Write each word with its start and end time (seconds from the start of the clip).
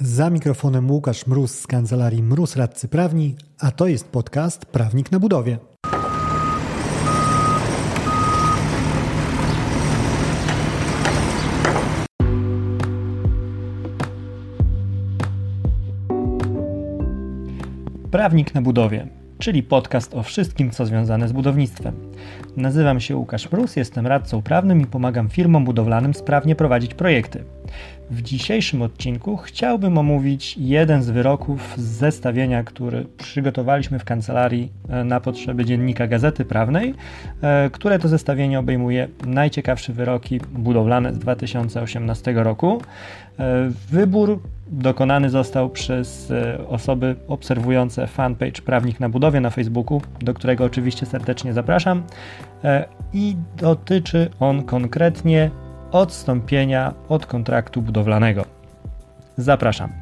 Za 0.00 0.30
mikrofonem 0.30 0.90
Łukasz 0.90 1.26
Mróz 1.26 1.60
z 1.60 1.66
kancelarii 1.66 2.22
Mróz 2.22 2.56
Radcy 2.56 2.88
Prawni, 2.88 3.36
a 3.58 3.70
to 3.70 3.86
jest 3.86 4.08
podcast 4.08 4.66
Prawnik 4.66 5.12
na 5.12 5.20
Budowie. 5.20 5.58
Prawnik 18.10 18.54
na 18.54 18.62
Budowie 18.62 19.08
czyli 19.38 19.62
podcast 19.62 20.14
o 20.14 20.22
wszystkim, 20.22 20.70
co 20.70 20.86
związane 20.86 21.28
z 21.28 21.32
budownictwem. 21.32 21.94
Nazywam 22.56 23.00
się 23.00 23.16
Łukasz 23.16 23.48
Prus, 23.48 23.76
jestem 23.76 24.06
radcą 24.06 24.42
prawnym 24.42 24.80
i 24.80 24.86
pomagam 24.86 25.28
firmom 25.28 25.64
budowlanym 25.64 26.14
sprawnie 26.14 26.56
prowadzić 26.56 26.94
projekty. 26.94 27.44
W 28.10 28.22
dzisiejszym 28.22 28.82
odcinku 28.82 29.36
chciałbym 29.36 29.98
omówić 29.98 30.56
jeden 30.58 31.02
z 31.02 31.10
wyroków 31.10 31.74
z 31.76 31.80
zestawienia, 31.80 32.64
który 32.64 33.06
przygotowaliśmy 33.18 33.98
w 33.98 34.04
kancelarii 34.04 34.72
e, 34.88 35.04
na 35.04 35.20
potrzeby 35.20 35.64
dziennika 35.64 36.06
Gazety 36.06 36.44
Prawnej, 36.44 36.94
e, 37.42 37.70
które 37.70 37.98
to 37.98 38.08
zestawienie 38.08 38.58
obejmuje 38.58 39.08
najciekawsze 39.26 39.92
wyroki 39.92 40.40
budowlane 40.52 41.14
z 41.14 41.18
2018 41.18 42.32
roku. 42.32 42.82
E, 43.38 43.70
wybór 43.90 44.40
dokonany 44.66 45.30
został 45.30 45.70
przez 45.70 46.32
osoby 46.68 47.16
obserwujące 47.28 48.06
fanpage 48.06 48.62
Prawnik 48.62 49.00
na 49.00 49.08
Budowie 49.08 49.40
na 49.40 49.50
Facebooku, 49.50 50.02
do 50.20 50.34
którego 50.34 50.64
oczywiście 50.64 51.06
serdecznie 51.06 51.52
zapraszam. 51.52 52.02
I 53.12 53.36
dotyczy 53.56 54.30
on 54.40 54.62
konkretnie 54.62 55.50
odstąpienia 55.92 56.94
od 57.08 57.26
kontraktu 57.26 57.82
budowlanego. 57.82 58.44
Zapraszam. 59.36 59.92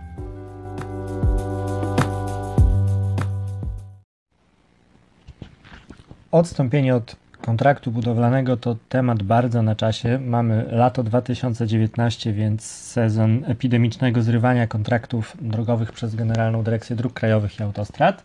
Odstąpienie 6.32 6.94
od 6.94 7.16
kontraktu 7.40 7.90
budowlanego 7.90 8.56
to 8.56 8.76
temat 8.88 9.22
bardzo 9.22 9.62
na 9.62 9.76
czasie. 9.76 10.18
Mamy 10.18 10.66
lato 10.70 11.02
2019, 11.02 12.32
więc 12.32 12.64
sezon 12.64 13.44
epidemicznego 13.46 14.22
zrywania 14.22 14.66
kontraktów 14.66 15.36
drogowych 15.40 15.92
przez 15.92 16.14
Generalną 16.14 16.62
Dyrekcję 16.62 16.96
Dróg 16.96 17.12
Krajowych 17.12 17.60
i 17.60 17.62
Autostrad. 17.62 18.24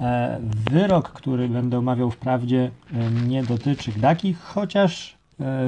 E, 0.00 0.38
wyrok, 0.70 1.12
który 1.12 1.48
będę 1.48 1.78
omawiał 1.78 2.10
wprawdzie 2.10 2.70
e, 2.94 3.10
nie 3.10 3.42
dotyczy 3.42 3.92
Gdaki, 3.92 4.34
chociaż 4.34 5.19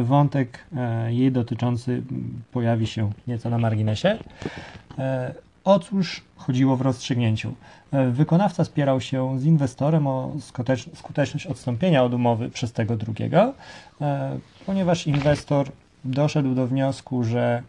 wątek 0.03 0.59
e, 0.77 1.13
jej 1.15 1.33
dotyczący 1.33 2.03
pojawi 2.53 2.87
się 2.87 3.11
nieco 3.27 3.51
na 3.51 3.59
marginesie. 3.59 4.19
E, 4.99 5.35
o 5.65 5.79
cóż 5.79 6.25
chodziło 6.37 6.77
w 6.77 6.81
rozstrzygnięciu? 6.81 7.55
Wykonawca 8.13 8.65
spierał 8.65 9.01
się 9.01 9.41
z 9.41 9.45
inwestorem 9.45 10.07
o 10.07 10.33
skuteczność 10.95 11.47
odstąpienia 11.47 12.05
od 12.05 12.15
umowy 12.15 12.51
przez 12.51 12.73
tego 12.73 12.97
drugiego, 12.97 13.55
ponieważ 14.67 15.07
inwestor 15.07 15.69
doszedł 16.05 16.55
do 16.55 16.67
wniosku, 16.67 17.25
że 17.25 17.63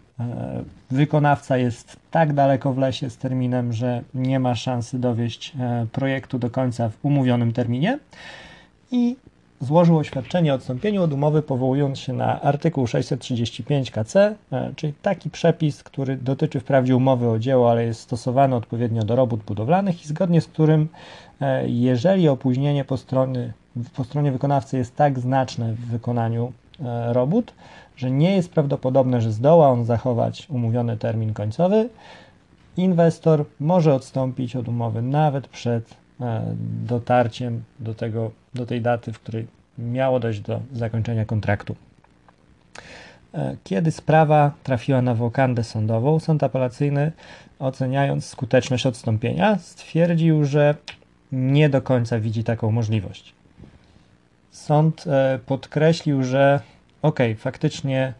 wykonawca 0.91 1.57
jest 1.57 1.97
tak 2.11 2.33
daleko 2.33 2.73
w 2.73 2.77
lesie 2.77 3.09
z 3.09 3.17
terminem, 3.17 3.73
że 3.73 4.01
nie 4.13 4.39
ma 4.39 4.55
szansy 4.55 4.99
dowieść 4.99 5.53
projektu 5.91 6.39
do 6.39 6.49
końca 6.49 6.89
w 6.89 7.05
umówionym 7.05 7.53
terminie 7.53 7.99
i 8.91 9.15
złożył 9.63 9.97
oświadczenie 9.97 10.51
o 10.51 10.55
odstąpieniu 10.55 11.03
od 11.03 11.13
umowy 11.13 11.41
powołując 11.41 11.99
się 11.99 12.13
na 12.13 12.41
artykuł 12.41 12.87
635 12.87 13.91
KC, 13.91 14.15
e, 14.15 14.35
czyli 14.75 14.93
taki 15.01 15.29
przepis, 15.29 15.83
który 15.83 16.17
dotyczy 16.17 16.59
wprawdzie 16.59 16.95
umowy 16.95 17.29
o 17.29 17.39
dzieło, 17.39 17.71
ale 17.71 17.85
jest 17.85 17.99
stosowany 17.99 18.55
odpowiednio 18.55 19.03
do 19.03 19.15
robót 19.15 19.43
budowlanych 19.43 20.05
i 20.05 20.07
zgodnie 20.07 20.41
z 20.41 20.47
którym 20.47 20.87
e, 21.41 21.69
jeżeli 21.69 22.29
opóźnienie 22.29 22.85
po, 22.85 22.97
strony, 22.97 23.53
po 23.95 24.03
stronie 24.03 24.31
wykonawcy 24.31 24.77
jest 24.77 24.95
tak 24.95 25.19
znaczne 25.19 25.73
w 25.73 25.85
wykonaniu 25.85 26.51
e, 26.85 27.13
robót, 27.13 27.53
że 27.95 28.11
nie 28.11 28.35
jest 28.35 28.51
prawdopodobne, 28.51 29.21
że 29.21 29.31
zdoła 29.31 29.69
on 29.69 29.85
zachować 29.85 30.47
umówiony 30.49 30.97
termin 30.97 31.33
końcowy, 31.33 31.89
inwestor 32.77 33.45
może 33.59 33.95
odstąpić 33.95 34.55
od 34.55 34.67
umowy 34.67 35.01
nawet 35.01 35.47
przed 35.47 36.02
dotarciem 36.85 37.63
do, 37.79 37.93
tego, 37.93 38.31
do 38.53 38.65
tej 38.65 38.81
daty, 38.81 39.13
w 39.13 39.19
której 39.19 39.47
miało 39.77 40.19
dojść 40.19 40.39
do 40.39 40.61
zakończenia 40.73 41.25
kontraktu. 41.25 41.75
E, 43.33 43.55
kiedy 43.63 43.91
sprawa 43.91 44.51
trafiła 44.63 45.01
na 45.01 45.15
wokandę 45.15 45.63
sądową, 45.63 46.19
sąd 46.19 46.43
apelacyjny, 46.43 47.11
oceniając 47.59 48.25
skuteczność 48.25 48.85
odstąpienia, 48.85 49.57
stwierdził, 49.57 50.45
że 50.45 50.75
nie 51.31 51.69
do 51.69 51.81
końca 51.81 52.19
widzi 52.19 52.43
taką 52.43 52.71
możliwość. 52.71 53.33
Sąd 54.51 55.07
e, 55.07 55.39
podkreślił, 55.45 56.23
że 56.23 56.59
ok, 57.01 57.19
faktycznie 57.37 58.13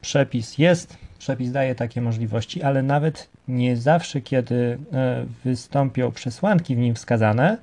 przepis 0.00 0.58
jest, 0.58 0.96
przepis 1.18 1.52
daje 1.52 1.74
takie 1.74 2.02
możliwości, 2.02 2.62
ale 2.62 2.82
nawet 2.82 3.29
nie 3.48 3.76
zawsze, 3.76 4.20
kiedy 4.20 4.78
e, 4.92 5.26
wystąpią 5.44 6.12
przesłanki 6.12 6.76
w 6.76 6.78
nim 6.78 6.94
wskazane, 6.94 7.58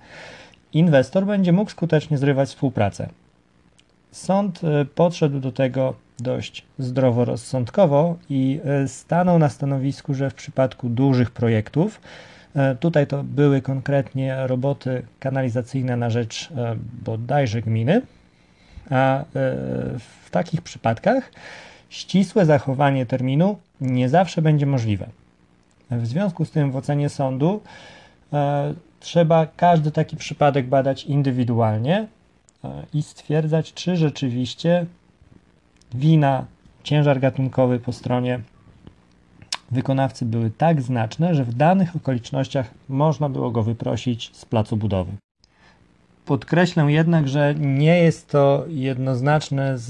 inwestor 0.73 1.25
będzie 1.25 1.51
mógł 1.51 1.71
skutecznie 1.71 2.17
zrywać 2.17 2.49
współpracę. 2.49 3.09
Sąd 4.11 4.61
e, 4.63 4.85
podszedł 4.85 5.39
do 5.39 5.51
tego 5.51 5.93
dość 6.19 6.65
zdroworozsądkowo 6.79 8.17
i 8.29 8.59
e, 8.65 8.87
stanął 8.87 9.39
na 9.39 9.49
stanowisku, 9.49 10.13
że 10.13 10.29
w 10.29 10.33
przypadku 10.33 10.89
dużych 10.89 11.31
projektów, 11.31 12.01
tutaj 12.79 13.07
to 13.07 13.23
były 13.23 13.61
konkretnie 13.61 14.47
roboty 14.47 15.05
kanalizacyjne 15.19 15.97
na 15.97 16.09
rzecz 16.09 16.49
bodajże 17.05 17.61
gminy, 17.61 18.01
a 18.89 19.23
w 19.99 20.29
takich 20.31 20.61
przypadkach 20.61 21.31
ścisłe 21.89 22.45
zachowanie 22.45 23.05
terminu 23.05 23.57
nie 23.81 24.09
zawsze 24.09 24.41
będzie 24.41 24.65
możliwe. 24.65 25.07
W 25.91 26.07
związku 26.07 26.45
z 26.45 26.51
tym 26.51 26.71
w 26.71 26.75
ocenie 26.75 27.09
sądu 27.09 27.61
e, 28.33 28.73
trzeba 28.99 29.45
każdy 29.45 29.91
taki 29.91 30.17
przypadek 30.17 30.67
badać 30.67 31.03
indywidualnie 31.03 32.07
e, 32.63 32.83
i 32.93 33.03
stwierdzać, 33.03 33.73
czy 33.73 33.97
rzeczywiście 33.97 34.85
wina, 35.93 36.45
ciężar 36.83 37.19
gatunkowy 37.19 37.79
po 37.79 37.93
stronie 37.93 38.39
wykonawcy 39.71 40.25
były 40.25 40.51
tak 40.51 40.81
znaczne, 40.81 41.35
że 41.35 41.45
w 41.45 41.53
danych 41.53 41.95
okolicznościach 41.95 42.71
można 42.89 43.29
było 43.29 43.51
go 43.51 43.63
wyprosić 43.63 44.35
z 44.35 44.45
placu 44.45 44.77
budowy. 44.77 45.11
Podkreślę 46.27 46.91
jednak, 46.91 47.27
że 47.27 47.55
nie 47.59 47.99
jest 47.99 48.29
to 48.29 48.65
jednoznaczne 48.67 49.77
z, 49.77 49.85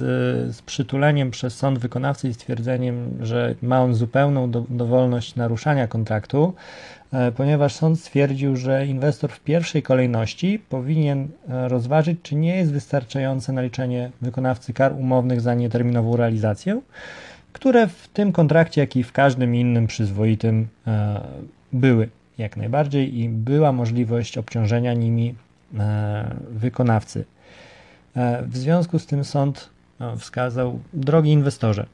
z 0.55 0.61
przytuleniem 0.61 1.31
przez 1.31 1.55
sąd 1.55 1.79
wykonawcy 1.79 2.29
i 2.29 2.33
stwierdzeniem, 2.33 3.17
że 3.21 3.55
ma 3.61 3.81
on 3.81 3.95
zupełną 3.95 4.51
do, 4.51 4.65
dowolność 4.69 5.35
naruszania 5.35 5.87
kontraktu, 5.87 6.53
e, 7.13 7.31
ponieważ 7.31 7.75
sąd 7.75 7.99
stwierdził, 7.99 8.55
że 8.55 8.85
inwestor 8.85 9.31
w 9.31 9.39
pierwszej 9.39 9.83
kolejności 9.83 10.59
powinien 10.69 11.27
e, 11.49 11.67
rozważyć, 11.67 12.19
czy 12.23 12.35
nie 12.35 12.55
jest 12.55 12.71
wystarczające 12.71 13.53
naliczenie 13.53 14.11
wykonawcy 14.21 14.73
kar 14.73 14.93
umownych 14.93 15.41
za 15.41 15.53
nieterminową 15.53 16.15
realizację, 16.15 16.81
które 17.53 17.87
w 17.87 18.07
tym 18.07 18.31
kontrakcie, 18.31 18.81
jak 18.81 18.95
i 18.95 19.03
w 19.03 19.11
każdym 19.11 19.55
innym 19.55 19.87
przyzwoitym 19.87 20.67
e, 20.87 21.21
były 21.73 22.09
jak 22.37 22.57
najbardziej 22.57 23.19
i 23.19 23.29
była 23.29 23.71
możliwość 23.71 24.37
obciążenia 24.37 24.93
nimi 24.93 25.35
wykonawcy. 26.49 27.25
E, 28.15 28.43
w 28.43 28.57
związku 28.57 28.99
z 28.99 29.05
tym 29.05 29.23
sąd 29.23 29.69
e, 30.01 30.17
wskazał, 30.17 30.79
drogi 30.93 31.31
inwestorze, 31.31 31.85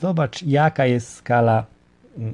zobacz 0.00 0.42
jaka 0.42 0.86
jest 0.86 1.14
skala 1.14 1.64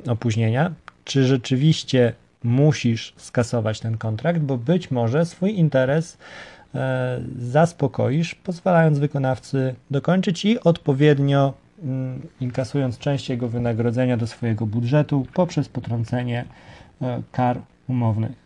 opóźnienia, 0.09 0.73
czy 1.05 1.25
rzeczywiście 1.25 2.13
musisz 2.43 3.15
skasować 3.17 3.81
ten 3.81 3.99
kontrakt, 3.99 4.41
bo 4.41 4.57
być 4.59 4.91
może 4.91 5.27
swój 5.27 5.59
interes 5.59 6.19
zaspokoisz, 7.39 8.35
pozwalając 8.35 8.99
wykonawcy 8.99 9.75
dokończyć 9.91 10.45
i 10.45 10.61
odpowiednio 10.61 11.55
inkasując 12.41 12.99
część 12.99 13.29
jego 13.29 13.49
wynagrodzenia 13.49 14.17
do 14.17 14.27
swojego 14.27 14.67
budżetu 14.67 15.27
poprzez 15.35 15.69
potrącenie 15.69 16.45
kar 17.33 17.61
umownych. 17.89 18.44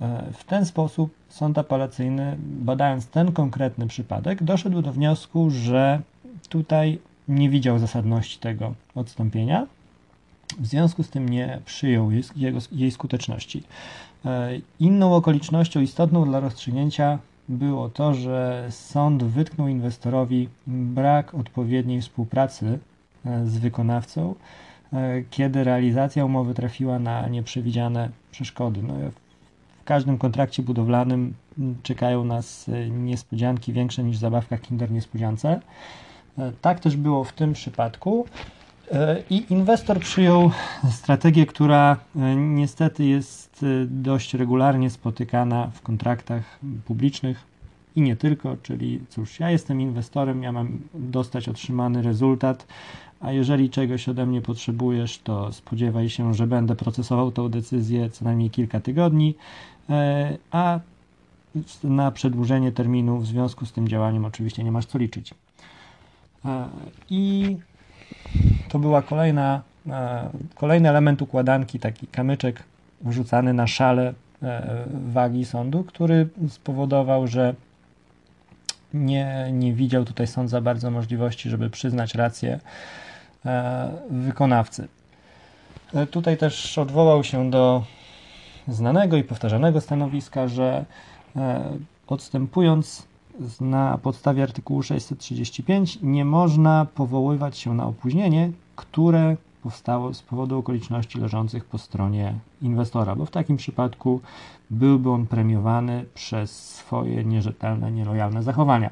E, 0.00 0.32
w 0.32 0.44
ten 0.44 0.66
sposób 0.66 1.14
sąd 1.28 1.58
apelacyjny, 1.58 2.36
badając 2.40 3.06
ten 3.06 3.32
konkretny 3.32 3.86
przypadek, 3.86 4.42
doszedł 4.42 4.82
do 4.82 4.92
wniosku, 4.92 5.50
że 5.50 6.00
tutaj 6.48 6.98
nie 7.28 7.50
widział 7.50 7.78
zasadności 7.78 8.38
tego 8.38 8.74
odstąpienia, 8.94 9.66
w 10.58 10.66
związku 10.66 11.02
z 11.02 11.10
tym 11.10 11.28
nie 11.28 11.60
przyjął 11.64 12.10
jej, 12.10 12.22
jego, 12.36 12.58
jej 12.72 12.90
skuteczności. 12.90 13.62
E, 14.24 14.50
inną 14.80 15.14
okolicznością 15.14 15.80
istotną 15.80 16.24
dla 16.24 16.40
rozstrzygnięcia 16.40 17.18
było 17.48 17.88
to, 17.88 18.14
że 18.14 18.66
sąd 18.70 19.24
wytknął 19.24 19.68
inwestorowi 19.68 20.48
brak 20.66 21.34
odpowiedniej 21.34 22.00
współpracy 22.00 22.78
e, 23.24 23.46
z 23.46 23.58
wykonawcą 23.58 24.34
kiedy 25.30 25.64
realizacja 25.64 26.24
umowy 26.24 26.54
trafiła 26.54 26.98
na 26.98 27.28
nieprzewidziane 27.28 28.10
przeszkody. 28.30 28.82
No, 28.82 28.94
każdym 29.88 30.18
kontrakcie 30.18 30.62
budowlanym 30.62 31.34
czekają 31.82 32.24
nas 32.24 32.70
niespodzianki 32.90 33.72
większe 33.72 34.04
niż 34.04 34.16
zabawka 34.16 34.58
Kinder 34.58 34.90
Niespodziance. 34.90 35.60
Tak 36.60 36.80
też 36.80 36.96
było 36.96 37.24
w 37.24 37.32
tym 37.32 37.52
przypadku. 37.52 38.26
I 39.30 39.46
inwestor 39.50 40.00
przyjął 40.00 40.50
strategię, 40.90 41.46
która 41.46 41.96
niestety 42.36 43.04
jest 43.04 43.66
dość 43.86 44.34
regularnie 44.34 44.90
spotykana 44.90 45.70
w 45.74 45.82
kontraktach 45.82 46.58
publicznych 46.84 47.44
i 47.96 48.02
nie 48.02 48.16
tylko, 48.16 48.56
czyli 48.62 49.00
cóż, 49.08 49.40
ja 49.40 49.50
jestem 49.50 49.80
inwestorem, 49.80 50.42
ja 50.42 50.52
mam 50.52 50.78
dostać 50.94 51.48
otrzymany 51.48 52.02
rezultat, 52.02 52.66
a 53.20 53.32
jeżeli 53.32 53.70
czegoś 53.70 54.08
ode 54.08 54.26
mnie 54.26 54.42
potrzebujesz, 54.42 55.18
to 55.18 55.52
spodziewaj 55.52 56.10
się, 56.10 56.34
że 56.34 56.46
będę 56.46 56.74
procesował 56.74 57.32
tą 57.32 57.48
decyzję 57.48 58.10
co 58.10 58.24
najmniej 58.24 58.50
kilka 58.50 58.80
tygodni, 58.80 59.34
e, 59.90 60.36
a 60.50 60.80
na 61.84 62.10
przedłużenie 62.10 62.72
terminu 62.72 63.18
w 63.18 63.26
związku 63.26 63.66
z 63.66 63.72
tym 63.72 63.88
działaniem 63.88 64.24
oczywiście 64.24 64.64
nie 64.64 64.72
masz 64.72 64.86
co 64.86 64.98
liczyć. 64.98 65.34
E, 66.44 66.68
I 67.10 67.56
to 68.68 68.78
była 68.78 69.02
kolejna, 69.02 69.62
e, 69.88 70.30
kolejny 70.54 70.88
element 70.88 71.22
układanki, 71.22 71.78
taki 71.78 72.06
kamyczek 72.06 72.62
wrzucany 73.00 73.54
na 73.54 73.66
szale 73.66 74.14
wagi 75.12 75.44
sądu, 75.44 75.84
który 75.84 76.28
spowodował, 76.48 77.26
że 77.26 77.54
nie, 78.94 79.48
nie 79.52 79.72
widział 79.72 80.04
tutaj 80.04 80.26
sąd 80.26 80.50
za 80.50 80.60
bardzo 80.60 80.90
możliwości, 80.90 81.50
żeby 81.50 81.70
przyznać 81.70 82.14
rację 82.14 82.60
wykonawcy. 84.10 84.88
E, 85.94 86.06
tutaj 86.06 86.36
też 86.36 86.78
odwołał 86.78 87.24
się 87.24 87.50
do 87.50 87.84
znanego 88.68 89.16
i 89.16 89.24
powtarzanego 89.24 89.80
stanowiska, 89.80 90.48
że 90.48 90.84
e, 91.36 91.70
odstępując 92.06 93.08
na 93.60 93.98
podstawie 93.98 94.42
artykułu 94.42 94.82
635 94.82 95.98
nie 96.02 96.24
można 96.24 96.86
powoływać 96.94 97.58
się 97.58 97.74
na 97.74 97.86
opóźnienie, 97.86 98.50
które 98.76 99.36
powstało 99.62 100.14
z 100.14 100.22
powodu 100.22 100.58
okoliczności 100.58 101.18
leżących 101.18 101.64
po 101.64 101.78
stronie 101.78 102.34
inwestora, 102.62 103.16
bo 103.16 103.26
w 103.26 103.30
takim 103.30 103.56
przypadku 103.56 104.20
byłby 104.70 105.10
on 105.10 105.26
premiowany 105.26 106.04
przez 106.14 106.74
swoje 106.74 107.24
nierzetelne, 107.24 107.92
nielojalne 107.92 108.42
zachowania. 108.42 108.90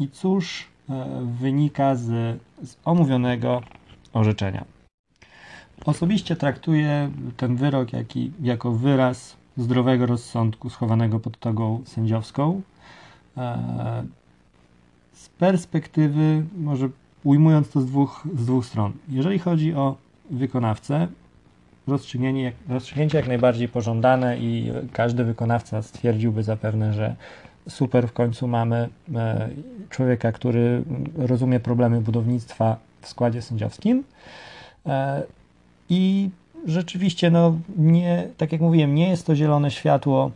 I 0.00 0.08
cóż 0.08 0.64
e, 0.64 0.75
wynika 1.40 1.94
z, 1.94 2.04
z 2.64 2.76
omówionego 2.84 3.62
orzeczenia? 4.12 4.64
Osobiście 5.84 6.36
traktuję 6.36 7.10
ten 7.36 7.56
wyrok 7.56 7.88
jako 8.42 8.72
wyraz 8.72 9.36
zdrowego 9.56 10.06
rozsądku 10.06 10.70
schowanego 10.70 11.20
pod 11.20 11.38
togą 11.38 11.82
sędziowską. 11.84 12.62
E, 13.36 14.04
z 15.12 15.28
perspektywy 15.28 16.44
może 16.56 16.88
ujmując 17.24 17.70
to 17.70 17.80
z 17.80 17.86
dwóch, 17.86 18.28
z 18.34 18.46
dwóch 18.46 18.66
stron. 18.66 18.92
Jeżeli 19.08 19.38
chodzi 19.38 19.74
o 19.74 19.96
wykonawcę, 20.30 21.08
rozstrzygnięcie 22.68 23.16
jak 23.18 23.28
najbardziej 23.28 23.68
pożądane 23.68 24.38
i 24.38 24.72
każdy 24.92 25.24
wykonawca 25.24 25.82
stwierdziłby 25.82 26.42
zapewne, 26.42 26.92
że 26.92 27.16
super, 27.68 28.08
w 28.08 28.12
końcu 28.12 28.48
mamy 28.48 28.88
e, 29.14 29.48
człowieka, 29.90 30.32
który 30.32 30.82
rozumie 31.16 31.60
problemy 31.60 32.00
budownictwa 32.00 32.76
w 33.00 33.08
składzie 33.08 33.42
sędziowskim. 33.42 34.04
E, 34.86 35.22
I 35.88 36.30
rzeczywiście, 36.66 37.30
no, 37.30 37.54
nie, 37.76 38.28
tak 38.36 38.52
jak 38.52 38.60
mówiłem, 38.60 38.94
nie 38.94 39.08
jest 39.08 39.26
to 39.26 39.36
zielone 39.36 39.70
światło 39.70 40.30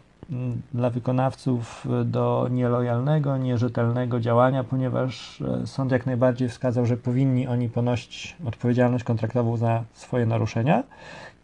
dla 0.74 0.90
wykonawców 0.90 1.86
do 2.04 2.48
nielojalnego, 2.50 3.36
nierzetelnego 3.36 4.20
działania, 4.20 4.64
ponieważ 4.64 5.40
e, 5.40 5.66
sąd 5.66 5.92
jak 5.92 6.06
najbardziej 6.06 6.48
wskazał, 6.48 6.86
że 6.86 6.96
powinni 6.96 7.46
oni 7.46 7.68
ponosić 7.68 8.36
odpowiedzialność 8.46 9.04
kontraktową 9.04 9.56
za 9.56 9.84
swoje 9.92 10.26
naruszenia. 10.26 10.82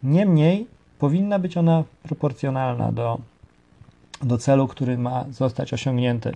Niemniej 0.03 0.67
powinna 0.99 1.39
być 1.39 1.57
ona 1.57 1.83
proporcjonalna 2.03 2.91
do, 2.91 3.17
do 4.23 4.37
celu, 4.37 4.67
który 4.67 4.97
ma 4.97 5.25
zostać 5.31 5.73
osiągnięty. 5.73 6.35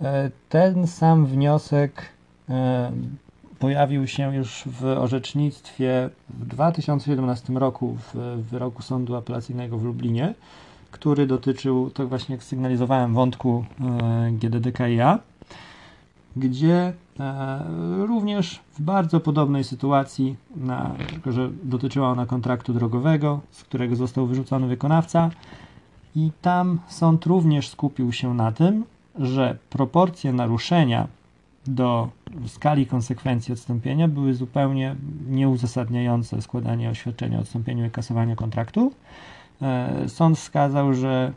E, 0.00 0.30
ten 0.48 0.86
sam 0.86 1.26
wniosek 1.26 2.02
e, 2.48 2.92
pojawił 3.58 4.06
się 4.06 4.36
już 4.36 4.62
w 4.66 4.84
orzecznictwie 4.84 6.10
w 6.28 6.46
2017 6.46 7.52
roku 7.52 7.96
w 8.12 8.42
wyroku 8.50 8.82
Sądu 8.82 9.16
Apelacyjnego 9.16 9.78
w 9.78 9.84
Lublinie 9.84 10.34
który 10.92 11.26
dotyczył, 11.26 11.90
tak 11.90 12.08
właśnie 12.08 12.34
jak 12.34 12.44
sygnalizowałem, 12.44 13.14
wątku 13.14 13.64
e, 13.80 14.30
GDDKiA, 14.32 15.18
gdzie 16.36 16.92
również 17.98 18.60
w 18.74 18.82
bardzo 18.82 19.20
podobnej 19.20 19.64
sytuacji, 19.64 20.36
na, 20.56 20.94
tylko 21.10 21.32
że 21.32 21.50
dotyczyła 21.62 22.08
ona 22.08 22.26
kontraktu 22.26 22.72
drogowego, 22.74 23.40
z 23.50 23.64
którego 23.64 23.96
został 23.96 24.26
wyrzucony 24.26 24.66
wykonawca, 24.66 25.30
i 26.16 26.30
tam 26.42 26.78
sąd 26.88 27.26
również 27.26 27.68
skupił 27.68 28.12
się 28.12 28.34
na 28.34 28.52
tym, 28.52 28.84
że 29.18 29.58
proporcje 29.70 30.32
naruszenia 30.32 31.08
do 31.66 32.08
skali 32.46 32.86
konsekwencji 32.86 33.52
odstąpienia 33.52 34.08
były 34.08 34.34
zupełnie 34.34 34.96
nieuzasadniające 35.28 36.42
składanie 36.42 36.90
oświadczenia 36.90 37.38
o 37.38 37.40
odstąpieniu 37.40 37.86
i 37.86 37.90
kasowania 37.90 38.36
kontraktu. 38.36 38.92
E, 39.62 40.08
sąd 40.08 40.38
wskazał, 40.38 40.94
że 40.94 41.32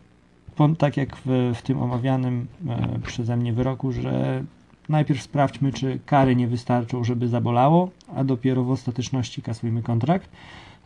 tak 0.77 0.97
jak 0.97 1.17
w, 1.25 1.51
w 1.55 1.61
tym 1.61 1.81
omawianym 1.81 2.47
e, 2.69 2.99
przeze 2.99 3.37
mnie 3.37 3.53
wyroku, 3.53 3.91
że 3.91 4.43
najpierw 4.89 5.21
sprawdźmy, 5.21 5.73
czy 5.73 5.99
kary 6.05 6.35
nie 6.35 6.47
wystarczą, 6.47 7.03
żeby 7.03 7.27
zabolało, 7.27 7.89
a 8.15 8.23
dopiero 8.23 8.63
w 8.63 8.71
ostateczności 8.71 9.41
kasujmy 9.41 9.83
kontrakt. 9.83 10.29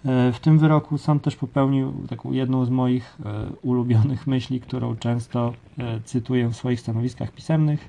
E, 0.05 0.31
w 0.31 0.39
tym 0.39 0.59
wyroku 0.59 0.97
sąd 0.97 1.23
też 1.23 1.35
popełnił 1.35 1.93
taką 2.09 2.31
jedną 2.31 2.65
z 2.65 2.69
moich 2.69 3.17
ulubionych 3.61 4.27
myśli, 4.27 4.59
którą 4.59 4.95
często 4.95 5.53
cytuję 6.05 6.47
w 6.47 6.55
swoich 6.55 6.79
stanowiskach 6.79 7.31
pisemnych, 7.31 7.87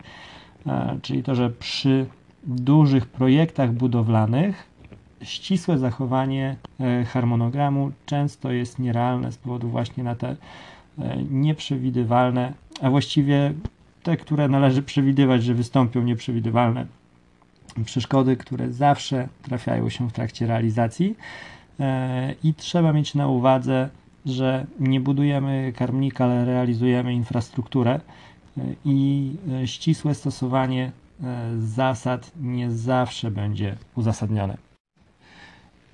czyli 1.02 1.22
to, 1.22 1.34
że 1.34 1.50
przy 1.50 2.06
dużych 2.44 3.06
projektach 3.06 3.72
budowlanych 3.72 4.70
ścisłe 5.22 5.78
zachowanie 5.78 6.56
e, 6.80 7.04
harmonogramu 7.04 7.92
często 8.06 8.52
jest 8.52 8.78
nierealne 8.78 9.32
z 9.32 9.36
powodu 9.36 9.68
właśnie 9.68 10.04
na 10.04 10.14
te 10.14 10.36
e, 10.98 11.16
nieprzewidywalne, 11.30 12.52
a 12.82 12.90
właściwie 12.90 13.52
te, 14.02 14.16
które 14.16 14.48
należy 14.48 14.82
przewidywać, 14.82 15.44
że 15.44 15.54
wystąpią 15.54 16.02
nieprzewidywalne 16.02 16.86
przeszkody, 17.84 18.36
które 18.36 18.72
zawsze 18.72 19.28
trafiają 19.42 19.88
się 19.88 20.08
w 20.08 20.12
trakcie 20.12 20.46
realizacji 20.46 21.16
e, 21.80 22.34
i 22.44 22.54
trzeba 22.54 22.92
mieć 22.92 23.14
na 23.14 23.28
uwadze, 23.28 23.88
że 24.26 24.66
nie 24.80 25.00
budujemy 25.00 25.72
karmnika, 25.76 26.24
ale 26.24 26.44
realizujemy 26.44 27.14
infrastrukturę 27.14 28.00
i 28.84 29.30
ścisłe 29.64 30.14
stosowanie 30.14 30.92
zasad 31.58 32.30
nie 32.40 32.70
zawsze 32.70 33.30
będzie 33.30 33.76
uzasadnione. 33.94 34.69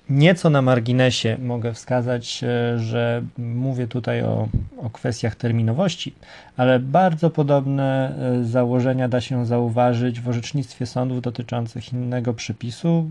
Nieco 0.09 0.49
na 0.49 0.61
marginesie 0.61 1.37
mogę 1.41 1.73
wskazać, 1.73 2.43
e, 2.43 2.79
że 2.79 3.23
mówię 3.37 3.87
tutaj 3.87 4.23
o, 4.23 4.47
o 4.77 4.89
kwestiach 4.89 5.35
terminowości, 5.35 6.13
ale 6.57 6.79
bardzo 6.79 7.29
podobne 7.29 8.15
e, 8.41 8.45
założenia 8.45 9.07
da 9.07 9.21
się 9.21 9.45
zauważyć 9.45 10.21
w 10.21 10.29
orzecznictwie 10.29 10.85
sądów 10.85 11.21
dotyczących 11.21 11.93
innego 11.93 12.33
przepisu, 12.33 13.09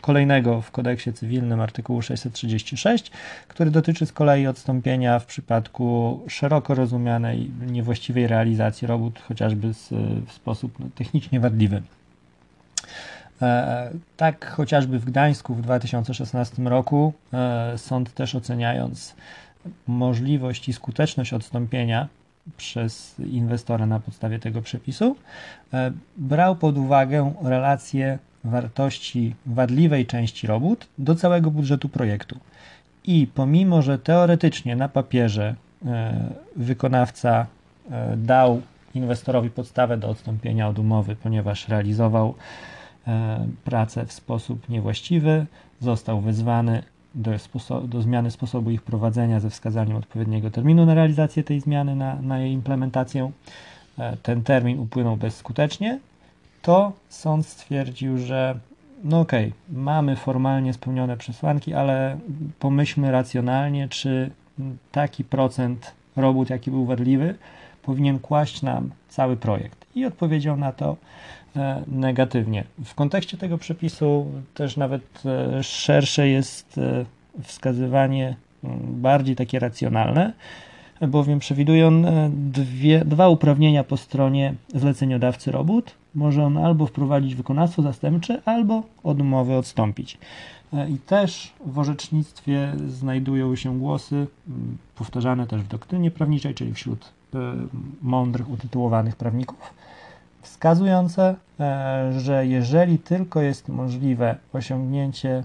kolejnego 0.00 0.60
w 0.60 0.70
kodeksie 0.70 1.12
cywilnym 1.12 1.60
artykułu 1.60 2.02
636, 2.02 3.10
który 3.48 3.70
dotyczy 3.70 4.06
z 4.06 4.12
kolei 4.12 4.46
odstąpienia 4.46 5.18
w 5.18 5.26
przypadku 5.26 6.20
szeroko 6.28 6.74
rozumianej 6.74 7.50
niewłaściwej 7.66 8.26
realizacji 8.26 8.86
robót, 8.86 9.18
chociażby 9.18 9.72
w 10.26 10.32
sposób 10.32 10.78
no, 10.78 10.86
technicznie 10.94 11.40
wadliwy. 11.40 11.82
E, 13.44 13.90
tak 14.16 14.50
chociażby 14.50 14.98
w 14.98 15.04
Gdańsku 15.04 15.54
w 15.54 15.62
2016 15.62 16.62
roku 16.62 17.12
e, 17.32 17.78
sąd 17.78 18.14
też 18.14 18.34
oceniając 18.34 19.14
możliwość 19.86 20.68
i 20.68 20.72
skuteczność 20.72 21.32
odstąpienia 21.32 22.08
przez 22.56 23.18
inwestora 23.18 23.86
na 23.86 24.00
podstawie 24.00 24.38
tego 24.38 24.62
przepisu, 24.62 25.16
e, 25.72 25.92
brał 26.16 26.56
pod 26.56 26.78
uwagę 26.78 27.34
relację 27.42 28.18
wartości 28.44 29.34
wadliwej 29.46 30.06
części 30.06 30.46
robót 30.46 30.86
do 30.98 31.14
całego 31.14 31.50
budżetu 31.50 31.88
projektu. 31.88 32.38
I 33.04 33.26
pomimo, 33.34 33.82
że 33.82 33.98
teoretycznie 33.98 34.76
na 34.76 34.88
papierze 34.88 35.54
wykonawca 36.56 37.46
dał 38.16 38.62
inwestorowi 38.94 39.50
podstawę 39.50 39.96
do 39.96 40.08
odstąpienia 40.08 40.68
od 40.68 40.78
umowy, 40.78 41.16
ponieważ 41.16 41.68
realizował 41.68 42.34
pracę 43.64 44.06
w 44.06 44.12
sposób 44.12 44.68
niewłaściwy, 44.68 45.46
został 45.80 46.20
wezwany 46.20 46.82
do, 47.14 47.30
do, 47.84 48.02
zmiany 48.02 48.30
sposobu 48.30 48.70
ich 48.70 48.82
prowadzenia 48.82 49.40
ze 49.40 49.50
wskazaniem 49.50 49.96
odpowiedniego 49.96 50.50
terminu 50.50 50.86
na 50.86 50.94
realizację 50.94 51.44
tej 51.44 51.60
zmiany, 51.60 51.96
na, 51.96 52.22
na 52.22 52.38
jej 52.38 52.52
implementację. 52.52 53.30
Ten 54.22 54.42
termin 54.42 54.78
upłynął 54.78 55.16
bezskutecznie, 55.16 55.98
to 56.62 56.92
sąd 57.08 57.46
stwierdził, 57.46 58.18
że 58.18 58.58
no 59.04 59.20
okej, 59.20 59.46
okay, 59.46 59.82
mamy 59.82 60.16
formalnie 60.16 60.72
spełnione 60.72 61.16
przesłanki, 61.16 61.74
ale 61.74 62.18
pomyślmy 62.58 63.10
racjonalnie, 63.10 63.88
czy 63.88 64.30
taki 64.92 65.24
procent 65.24 65.92
robót, 66.16 66.50
jaki 66.50 66.70
był 66.70 66.84
wadliwy, 66.84 67.34
powinien 67.86 68.18
kłaść 68.18 68.62
nam 68.62 68.90
cały 69.08 69.36
projekt. 69.36 69.86
I 69.94 70.04
odpowiedział 70.04 70.56
na 70.56 70.72
to 70.72 70.96
e, 71.56 71.82
negatywnie. 71.86 72.64
W 72.84 72.94
kontekście 72.94 73.36
tego 73.36 73.58
przepisu 73.58 74.26
też 74.54 74.76
nawet 74.76 75.22
e, 75.26 75.62
szersze 75.62 76.28
jest 76.28 76.78
e, 76.78 77.04
wskazywanie 77.42 78.36
bardziej 78.80 79.36
takie 79.36 79.58
racjonalne, 79.58 80.32
bowiem 81.08 81.38
przewiduje 81.38 81.86
on 81.86 82.06
dwie, 82.52 83.04
dwa 83.04 83.28
uprawnienia 83.28 83.84
po 83.84 83.96
stronie 83.96 84.54
zleceniodawcy 84.74 85.52
robót. 85.52 85.94
Może 86.14 86.44
on 86.44 86.58
albo 86.58 86.86
wprowadzić 86.86 87.34
wykonawstwo 87.34 87.82
zastępcze, 87.82 88.42
albo 88.44 88.82
od 89.02 89.20
umowy 89.20 89.54
odstąpić. 89.54 90.18
I 90.88 90.98
też 90.98 91.52
w 91.66 91.78
orzecznictwie 91.78 92.72
znajdują 92.88 93.56
się 93.56 93.78
głosy, 93.78 94.26
powtarzane 94.94 95.46
też 95.46 95.62
w 95.62 95.68
doktrynie 95.68 96.10
prawniczej, 96.10 96.54
czyli 96.54 96.74
wśród 96.74 97.12
mądrych, 98.02 98.50
utytułowanych 98.50 99.16
prawników, 99.16 99.74
wskazujące, 100.42 101.34
e, 101.60 102.12
że 102.20 102.46
jeżeli 102.46 102.98
tylko 102.98 103.42
jest 103.42 103.68
możliwe 103.68 104.36
osiągnięcie 104.52 105.44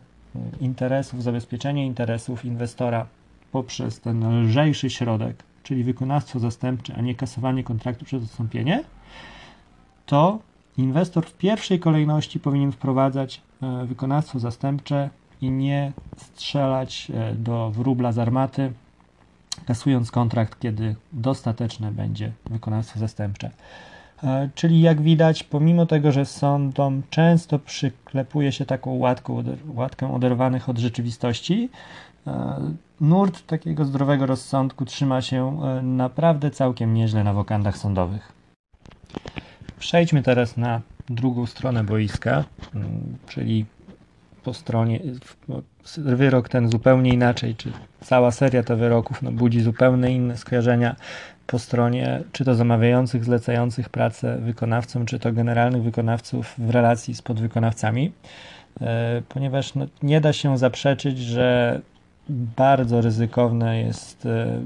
interesów, 0.62 1.24
zabezpieczenie 1.24 1.86
interesów 1.86 2.46
inwestora 2.46 3.06
poprzez 3.52 4.00
ten 4.00 4.44
lżejszy 4.44 4.90
środek, 4.90 5.44
czyli 5.64 5.84
wykonawstwo 5.84 6.40
zastępcze, 6.40 6.96
a 6.98 7.02
nie 7.02 7.16
kasowanie 7.16 7.64
kontraktu 7.64 8.06
przez 8.06 8.24
odstąpienie, 8.24 8.84
to 10.06 10.40
inwestor 10.78 11.26
w 11.26 11.34
pierwszej 11.34 11.80
kolejności 11.80 12.40
powinien 12.40 12.72
wprowadzać 12.72 13.42
wykonawstwo 13.86 14.40
zastępcze 14.40 15.10
i 15.42 15.52
nie 15.52 15.92
strzelać 16.18 17.12
e, 17.14 17.36
do 17.36 17.72
wróbla 17.72 18.12
z 18.12 18.20
armaty, 18.20 18.72
kasując 19.66 20.12
kontrakt, 20.12 20.60
kiedy 20.60 20.96
dostateczne 21.14 21.92
będzie 21.92 22.32
wykonawstwo 22.50 23.00
zastępcze. 23.00 23.52
E, 24.24 24.50
czyli 24.56 24.82
jak 24.82 25.02
widać, 25.02 25.44
pomimo 25.44 25.86
tego, 25.86 26.12
że 26.12 26.26
sądom 26.26 27.02
często 27.10 27.60
przyklepuje 27.60 28.52
się 28.52 28.66
taką 28.66 28.92
łatką, 28.92 29.44
łatkę 29.68 30.14
oderwanych 30.14 30.70
od 30.70 30.78
rzeczywistości, 30.78 31.70
e, 32.28 32.60
nurt 33.02 33.48
takiego 33.48 33.86
zdrowego 33.86 34.26
rozsądku 34.26 34.86
trzyma 34.86 35.22
się 35.22 35.60
naprawdę 35.84 36.52
całkiem 36.52 36.94
nieźle 36.94 37.24
na 37.24 37.34
wokandach 37.34 37.78
sądowych. 37.78 38.32
Przejdźmy 39.80 40.24
teraz 40.24 40.58
na 40.58 40.82
drugą 41.10 41.46
stronę 41.46 41.84
boiska, 41.84 42.44
mm, 42.76 43.18
czyli 43.28 43.66
po 44.44 44.54
stronie, 44.54 45.00
wyrok 45.98 46.50
ten 46.50 46.70
zupełnie 46.70 47.14
inaczej, 47.14 47.56
czy 47.56 47.72
cała 48.02 48.32
seria 48.32 48.64
tych 48.64 48.78
wyroków 48.78 49.22
no, 49.22 49.32
budzi 49.32 49.62
zupełnie 49.62 50.12
inne 50.12 50.38
skojarzenia 50.38 50.96
po 51.48 51.60
stronie 51.60 52.24
czy 52.32 52.46
to 52.46 52.56
zamawiających, 52.56 53.24
zlecających 53.24 53.90
pracę 53.90 54.38
wykonawcom, 54.38 55.06
czy 55.06 55.20
to 55.20 55.32
generalnych 55.32 55.84
wykonawców 55.84 56.56
w 56.58 56.70
relacji 56.70 57.16
z 57.16 57.22
podwykonawcami, 57.22 58.12
e, 58.82 59.22
ponieważ 59.30 59.76
no, 59.76 59.86
nie 60.04 60.22
da 60.22 60.34
się 60.34 60.58
zaprzeczyć, 60.58 61.20
że 61.20 61.82
bardzo 62.30 63.02
ryzykowne 63.02 63.82
jest 63.82 64.26
e, 64.26 64.62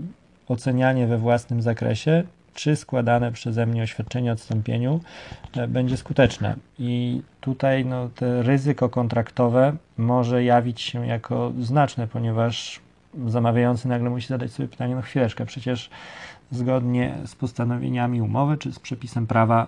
ocenianie 0.47 1.07
we 1.07 1.17
własnym 1.17 1.61
zakresie 1.61 2.23
czy 2.53 2.75
składane 2.75 3.31
przeze 3.31 3.65
mnie 3.65 3.83
oświadczenie 3.83 4.29
o 4.29 4.33
odstąpieniu 4.33 4.99
e, 5.55 5.67
będzie 5.67 5.97
skuteczne. 5.97 6.55
I 6.79 7.21
tutaj 7.41 7.85
no, 7.85 8.09
to 8.15 8.43
ryzyko 8.43 8.89
kontraktowe 8.89 9.75
może 9.97 10.43
jawić 10.43 10.81
się 10.81 11.07
jako 11.07 11.53
znaczne, 11.59 12.07
ponieważ 12.07 12.79
zamawiający 13.27 13.87
nagle 13.87 14.09
musi 14.09 14.27
zadać 14.27 14.51
sobie 14.51 14.69
pytanie, 14.69 14.95
no 14.95 15.01
chwileczkę, 15.01 15.45
przecież 15.45 15.89
zgodnie 16.51 17.15
z 17.25 17.35
postanowieniami 17.35 18.21
umowy 18.21 18.57
czy 18.57 18.71
z 18.71 18.79
przepisem 18.79 19.27
prawa 19.27 19.67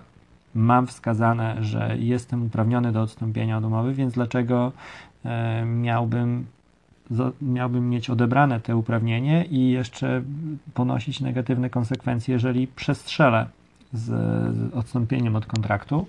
mam 0.54 0.86
wskazane, 0.86 1.56
że 1.60 1.96
jestem 1.98 2.46
uprawniony 2.46 2.92
do 2.92 3.02
odstąpienia 3.02 3.58
od 3.58 3.64
umowy, 3.64 3.94
więc 3.94 4.14
dlaczego 4.14 4.72
e, 5.24 5.64
miałbym 5.64 6.46
miałbym 7.42 7.90
mieć 7.90 8.10
odebrane 8.10 8.60
te 8.60 8.76
uprawnienie 8.76 9.44
i 9.44 9.70
jeszcze 9.70 10.22
ponosić 10.74 11.20
negatywne 11.20 11.70
konsekwencje, 11.70 12.32
jeżeli 12.32 12.66
przestrzelę 12.66 13.46
z, 13.92 14.74
odstąpieniem 14.74 15.36
od 15.36 15.46
kontraktu. 15.46 16.06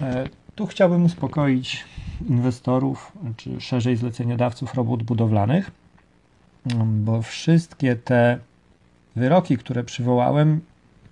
E, 0.00 0.28
tu 0.54 0.66
chciałbym 0.66 1.04
uspokoić 1.04 1.84
inwestorów, 2.28 3.12
czy 3.36 3.60
szerzej 3.60 3.96
zleceniodawców 3.96 4.74
robót 4.74 5.02
budowlanych, 5.02 5.70
bo 6.86 7.22
wszystkie 7.22 7.96
te 7.96 8.38
wyroki, 9.16 9.58
które 9.58 9.84
przywołałem, 9.84 10.60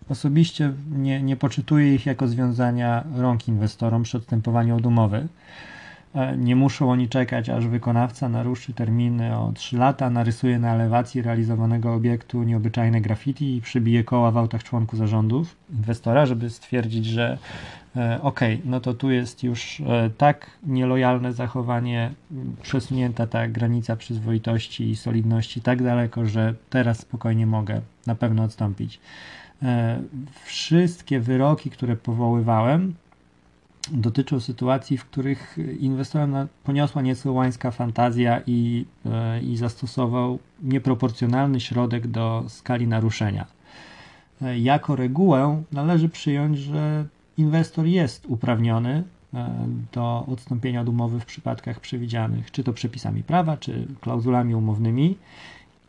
osobiście 0.09 0.73
nie, 0.91 1.23
nie 1.23 1.37
poczytuję 1.37 1.95
ich 1.95 2.07
jako 2.07 2.29
związania 2.29 3.05
rąk 3.17 3.49
inwestorom 3.49 4.02
przy 4.02 4.17
odstępowaniu 4.17 4.76
od 4.76 4.87
umowy. 4.87 5.29
E, 6.14 6.37
nie 6.37 6.57
muszą 6.57 6.90
oni 6.90 7.09
czekać, 7.09 7.49
aż 7.49 7.66
wykonawca 7.66 8.28
naruszy 8.28 8.73
terminy 8.73 9.37
o 9.37 9.52
3 9.54 9.76
lata, 9.76 10.11
narysuje 10.11 10.59
na 10.59 10.75
elewacji 10.75 11.23
realizowanego 11.23 11.95
obiektu 11.95 12.42
nieobyczajne 12.42 13.00
graffiti 13.00 13.57
i 13.57 13.61
przybije 13.61 14.04
koła 14.04 14.31
w 14.31 14.37
autach 14.37 14.64
członków 14.64 14.99
zarządów 14.99 15.57
inwestora, 15.76 16.26
żeby 16.26 16.50
stwierdzić, 16.50 17.07
że 17.07 17.38
e, 17.97 18.19
ok, 18.23 18.40
no 18.64 18.81
to 18.81 18.95
tu 18.95 19.11
jest 19.11 19.42
już 19.42 19.81
e, 19.81 20.11
tak 20.19 20.50
nielojalne 20.66 21.33
zachowanie, 21.33 22.11
przesunięta 22.62 23.26
ta 23.26 23.49
granica 23.49 23.97
przyzwoitości 23.97 24.90
i 24.90 24.97
solidności 24.97 25.61
tak 25.61 25.83
daleko, 25.83 26.26
że 26.26 26.54
teraz 26.71 26.99
spokojnie 26.99 27.47
mogę 27.47 27.81
na 28.07 28.14
pewno 28.14 28.42
odstąpić. 28.42 29.00
Wszystkie 30.45 31.21
wyroki, 31.21 31.71
które 31.71 31.97
powoływałem, 31.97 32.95
dotyczą 33.91 34.41
sytuacji, 34.41 34.99
w 34.99 35.05
których 35.05 35.57
inwestorem 35.81 36.49
poniosła 36.65 37.03
nieco 37.03 37.33
łańska 37.33 37.71
fantazja 37.71 38.41
i, 38.47 38.85
e, 39.07 39.43
i 39.43 39.57
zastosował 39.57 40.39
nieproporcjonalny 40.62 41.61
środek 41.61 42.07
do 42.07 42.45
skali 42.49 42.87
naruszenia. 42.87 43.47
E, 44.43 44.59
jako 44.59 44.97
regułę 44.97 45.62
należy 45.73 46.09
przyjąć, 46.09 46.59
że 46.59 47.05
inwestor 47.39 47.87
jest 47.87 48.27
uprawniony 48.27 49.05
e, 49.35 49.67
do 49.93 50.25
odstąpienia 50.29 50.81
od 50.81 50.89
umowy 50.89 51.21
w 51.21 51.27
przypadkach 51.27 51.81
przewidzianych, 51.81 52.51
czy 52.51 52.65
to 52.65 52.73
przepisami 52.73 53.23
prawa, 53.23 53.57
czy 53.57 53.87
klauzulami 54.01 54.55
umownymi. 54.55 55.17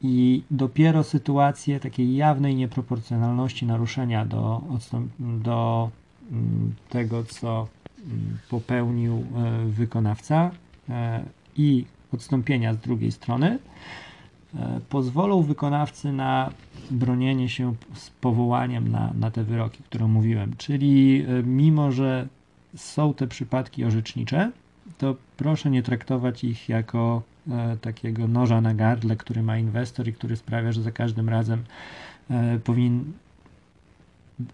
I 0.01 0.43
dopiero 0.51 1.03
sytuacje 1.03 1.79
takiej 1.79 2.15
jawnej 2.15 2.55
nieproporcjonalności 2.55 3.65
naruszenia 3.65 4.25
do, 4.25 4.61
do 5.19 5.89
mm, 6.31 6.73
tego, 6.89 7.23
co 7.23 7.67
popełnił 8.49 9.13
e, 9.15 9.65
wykonawca 9.65 10.51
e, 10.89 11.23
i 11.55 11.85
odstąpienia 12.13 12.73
z 12.73 12.77
drugiej 12.77 13.11
strony 13.11 13.59
e, 14.55 14.79
pozwolą 14.89 15.41
wykonawcy 15.41 16.11
na 16.11 16.51
bronienie 16.91 17.49
się 17.49 17.75
z 17.93 18.09
powołaniem 18.09 18.91
na, 18.91 19.13
na 19.13 19.31
te 19.31 19.43
wyroki, 19.43 19.83
które 19.83 20.07
mówiłem. 20.07 20.55
Czyli 20.57 21.25
mimo, 21.43 21.91
że 21.91 22.27
są 22.75 23.13
te 23.13 23.27
przypadki 23.27 23.85
orzecznicze, 23.85 24.51
to 24.97 25.15
proszę 25.37 25.69
nie 25.69 25.83
traktować 25.83 26.43
ich 26.43 26.69
jako 26.69 27.21
takiego 27.81 28.27
noża 28.27 28.61
na 28.61 28.73
gardle, 28.73 29.15
który 29.15 29.43
ma 29.43 29.57
inwestor 29.57 30.07
i 30.07 30.13
który 30.13 30.35
sprawia, 30.35 30.71
że 30.71 30.81
za 30.81 30.91
każdym 30.91 31.29
razem 31.29 31.63
powinien 32.63 33.13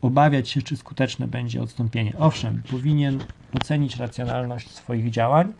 obawiać 0.02 0.50
się, 0.50 0.62
czy 0.62 0.78
skuteczne 0.78 1.28
będzie 1.28 1.62
odstąpienie. 1.62 2.14
Owszem, 2.20 2.62
powinien 2.72 3.24
ocenić 3.62 3.96
racjonalność 3.98 4.72
swoich 4.72 5.10
działań, 5.10 5.54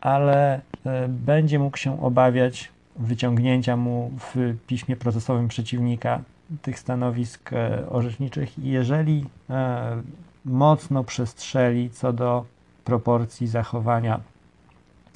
ale 0.00 0.60
e, 0.86 1.08
będzie 1.08 1.58
mógł 1.58 1.76
się 1.76 2.02
obawiać 2.02 2.68
wyciągnięcia 2.96 3.76
mu 3.76 4.10
w 4.18 4.56
piśmie 4.66 4.96
procesowym 4.96 5.48
przeciwnika 5.48 6.20
tych 6.62 6.78
stanowisk 6.78 7.52
e, 7.52 7.88
orzeczniczych, 7.90 8.58
jeżeli 8.58 9.24
e, 9.50 10.02
mocno 10.44 11.04
przestrzeli 11.04 11.90
co 11.90 12.12
do 12.12 12.44
proporcji 12.84 13.46
zachowania 13.46 14.20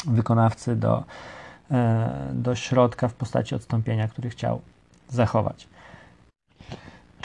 wykonawcy 0.06 0.76
do, 0.76 1.04
do 2.32 2.54
środka 2.54 3.08
w 3.08 3.14
postaci 3.14 3.54
odstąpienia, 3.54 4.08
który 4.08 4.30
chciał 4.30 4.60
zachować. 5.08 5.68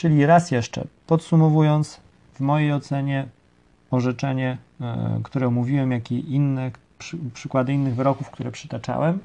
Czyli 0.02 0.26
raz 0.26 0.52
jeszcze, 0.52 0.88
podsumowując, 1.08 2.00
w 2.34 2.40
mojej 2.40 2.74
ocenie 2.74 3.28
orzeczenie, 3.92 4.58
które 5.24 5.48
omówiłem, 5.48 5.92
jak 5.92 6.12
i 6.12 6.36
inne 6.36 6.72
przy, 7.00 7.18
przykłady 7.34 7.74
innych 7.74 7.96
wyroków, 7.96 8.30
które 8.30 8.52
przytaczałem, 8.52 9.20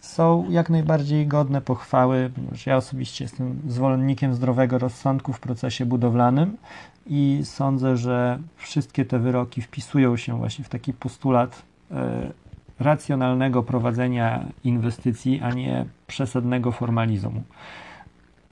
są 0.00 0.46
jak 0.50 0.70
najbardziej 0.70 1.26
godne 1.26 1.60
pochwały, 1.60 2.30
ponieważ 2.34 2.66
ja 2.66 2.76
osobiście 2.76 3.24
jestem 3.24 3.60
zwolennikiem 3.68 4.34
zdrowego 4.34 4.78
rozsądku 4.78 5.32
w 5.32 5.40
procesie 5.40 5.86
budowlanym 5.86 6.56
i 7.06 7.40
sądzę, 7.44 7.96
że 7.96 8.38
wszystkie 8.56 9.04
te 9.04 9.18
wyroki 9.18 9.62
wpisują 9.62 10.16
się 10.16 10.38
właśnie 10.38 10.64
w 10.64 10.68
taki 10.68 10.92
postulat 10.92 11.62
e, 11.90 12.30
racjonalnego 12.80 13.62
prowadzenia 13.62 14.44
inwestycji, 14.64 15.40
a 15.40 15.50
nie 15.50 15.84
przesadnego 16.06 16.72
formalizmu. 16.72 17.42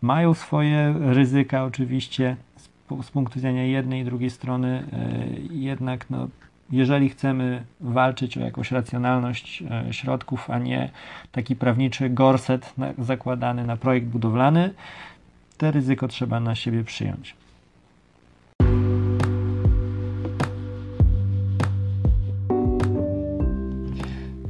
Mają 0.06 0.34
swoje 0.34 0.94
ryzyka 1.00 1.64
oczywiście 1.64 2.36
z, 2.56 2.68
z 3.06 3.10
punktu 3.10 3.34
widzenia 3.34 3.64
jednej 3.64 4.02
i 4.02 4.04
drugiej 4.04 4.30
strony, 4.30 4.84
e, 4.92 5.54
jednak 5.54 6.10
no, 6.10 6.28
jeżeli 6.70 7.08
chcemy 7.08 7.64
walczyć 7.80 8.38
o 8.38 8.40
jakąś 8.40 8.70
racjonalność 8.70 9.62
e, 9.62 9.92
środków, 9.92 10.50
a 10.50 10.58
nie 10.58 10.90
taki 11.32 11.56
prawniczy 11.56 12.10
gorset 12.10 12.74
zakładany 12.98 13.64
na 13.66 13.76
projekt 13.76 14.06
budowlany, 14.06 14.74
te 15.58 15.70
ryzyko 15.70 16.08
trzeba 16.08 16.40
na 16.40 16.54
siebie 16.54 16.84
przyjąć. 16.84 17.34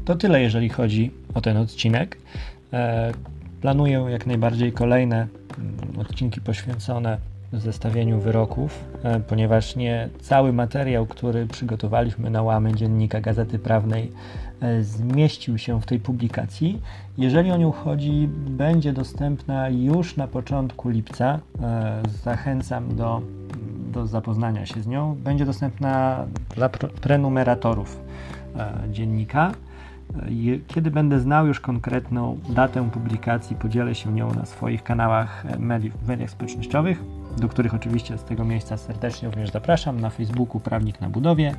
To 0.05 0.17
tyle, 0.17 0.43
jeżeli 0.43 0.69
chodzi 0.69 1.11
o 1.35 1.41
ten 1.41 1.57
odcinek. 1.57 2.19
E, 2.73 3.13
planuję 3.61 4.07
jak 4.11 4.27
najbardziej 4.27 4.73
kolejne 4.73 5.27
odcinki 5.99 6.41
poświęcone 6.41 7.19
zestawieniu 7.53 8.21
wyroków, 8.21 8.85
e, 9.03 9.21
ponieważ 9.21 9.77
nie 9.77 10.09
cały 10.21 10.53
materiał, 10.53 11.07
który 11.07 11.47
przygotowaliśmy 11.47 12.31
na 12.31 12.43
łamy 12.43 12.75
Dziennika 12.75 13.21
Gazety 13.21 13.59
Prawnej 13.59 14.13
e, 14.61 14.83
zmieścił 14.83 15.59
się 15.59 15.81
w 15.81 15.87
tej 15.87 16.01
publikacji. 16.01 16.81
Jeżeli 17.19 17.51
o 17.51 17.57
nią 17.57 17.73
chodzi, 17.73 18.29
będzie 18.49 18.93
dostępna 18.93 19.69
już 19.69 20.17
na 20.17 20.29
początku 20.29 20.89
lipca. 20.89 21.39
E, 21.63 22.03
zachęcam 22.25 22.97
do, 22.97 23.23
do 23.93 24.07
zapoznania 24.07 24.67
się 24.67 24.83
z 24.83 24.87
nią. 24.87 25.15
Będzie 25.15 25.45
dostępna 25.45 26.25
dla 26.55 26.69
prenumeratorów 26.69 28.01
dziennika. 28.91 29.53
Kiedy 30.67 30.91
będę 30.91 31.21
znał 31.21 31.47
już 31.47 31.61
konkretną 31.61 32.39
datę 32.49 32.91
publikacji, 32.91 33.57
podzielę 33.57 33.95
się 33.95 34.13
nią 34.13 34.35
na 34.35 34.47
swoich 34.47 34.83
kanałach 34.83 35.45
mediów, 35.59 36.09
mediach 36.09 36.31
społecznościowych 36.31 37.03
do 37.37 37.49
których 37.49 37.75
oczywiście 37.75 38.19
z 38.19 38.25
tego 38.25 38.45
miejsca 38.45 38.77
serdecznie 38.77 39.29
również 39.29 39.51
zapraszam 39.51 40.01
na 40.01 40.11
Facebooku 40.11 40.61
Prawnik 40.61 41.01
na 41.01 41.11
Budowie, 41.11 41.55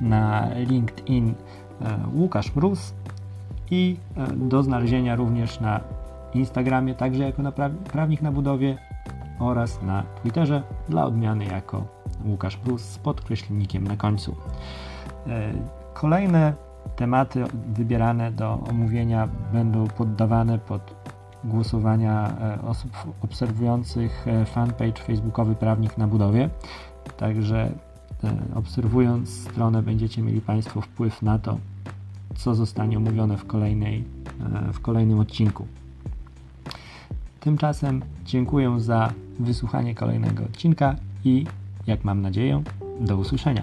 na 0.00 0.48
LinkedIn 0.54 1.34
e, 1.80 1.98
Łukasz 2.14 2.54
Mróz 2.56 2.94
i 3.70 3.96
e, 4.16 4.36
do 4.36 4.62
znalezienia 4.62 5.16
również 5.16 5.60
na 5.60 5.80
Instagramie, 6.34 6.94
także 6.94 7.22
jako 7.22 7.42
na 7.42 7.52
Prawnik 7.92 8.22
na 8.22 8.32
Budowie 8.32 8.78
oraz 9.38 9.82
na 9.82 10.02
Twitterze 10.02 10.62
dla 10.88 11.04
odmiany 11.04 11.44
jako 11.44 11.84
Łukasz 12.24 12.56
Prus 12.56 12.82
z 12.82 12.98
podkreślnikiem 12.98 13.88
na 13.88 13.96
końcu. 13.96 14.36
E, 15.26 15.52
kolejne 15.94 16.52
tematy 16.96 17.44
wybierane 17.74 18.32
do 18.32 18.60
omówienia 18.70 19.28
będą 19.52 19.86
poddawane 19.86 20.58
pod 20.58 20.94
głosowania 21.44 22.36
e, 22.40 22.62
osób 22.62 22.90
obserwujących 23.22 24.28
e, 24.28 24.44
fanpage 24.44 25.02
facebookowy 25.02 25.54
Prawnik 25.54 25.98
na 25.98 26.06
Budowie. 26.06 26.50
Także 27.16 27.72
e, 28.24 28.32
obserwując 28.54 29.30
stronę 29.30 29.82
będziecie 29.82 30.22
mieli 30.22 30.40
Państwo 30.40 30.80
wpływ 30.80 31.22
na 31.22 31.38
to, 31.38 31.58
co 32.34 32.54
zostanie 32.54 32.96
omówione 32.96 33.36
w, 33.36 33.46
kolejnej, 33.46 34.04
w 34.72 34.80
kolejnym 34.80 35.18
odcinku. 35.20 35.66
Tymczasem 37.40 38.02
dziękuję 38.24 38.80
za 38.80 39.12
wysłuchanie 39.38 39.94
kolejnego 39.94 40.44
odcinka 40.44 40.96
i, 41.24 41.46
jak 41.86 42.04
mam 42.04 42.22
nadzieję, 42.22 42.62
do 43.00 43.16
usłyszenia. 43.16 43.62